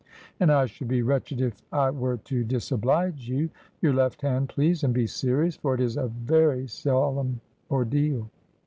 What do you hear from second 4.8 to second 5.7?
and be serious,